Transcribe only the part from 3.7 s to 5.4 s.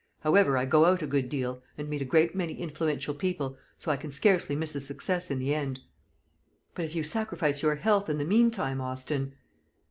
so I can scarcely miss a success in